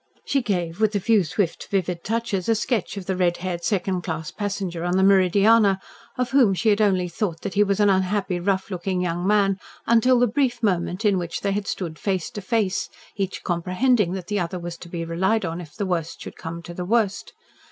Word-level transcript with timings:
She 0.25 0.41
gave, 0.41 0.81
with 0.81 0.95
a 0.95 0.99
few 0.99 1.23
swift 1.23 1.67
vivid 1.67 2.03
touches, 2.03 2.49
a 2.49 2.55
sketch 2.55 2.97
of 2.97 3.05
the 3.05 3.15
red 3.15 3.37
haired 3.37 3.63
second 3.63 4.01
class 4.01 4.31
passenger 4.31 4.83
on 4.83 4.97
the 4.97 5.03
Meridiana, 5.03 5.77
of 6.17 6.31
whom 6.31 6.55
she 6.55 6.69
had 6.69 6.81
only 6.81 7.07
thought 7.07 7.41
that 7.41 7.53
he 7.53 7.63
was 7.63 7.79
an 7.79 7.91
unhappy, 7.91 8.39
rough 8.39 8.71
looking 8.71 9.01
young 9.01 9.27
man, 9.27 9.59
until 9.85 10.17
the 10.17 10.25
brief 10.25 10.63
moment 10.63 11.05
in 11.05 11.19
which 11.19 11.41
they 11.41 11.51
had 11.51 11.67
stood 11.67 11.99
face 11.99 12.31
to 12.31 12.41
face, 12.41 12.89
each 13.15 13.43
comprehending 13.43 14.13
that 14.13 14.25
the 14.25 14.39
other 14.39 14.57
was 14.57 14.75
to 14.77 14.89
be 14.89 15.05
relied 15.05 15.45
on 15.45 15.61
if 15.61 15.75
the 15.75 15.85
worst 15.85 16.19
should 16.19 16.35
come 16.35 16.63
to 16.63 16.73
the 16.73 16.83
worst. 16.83 17.33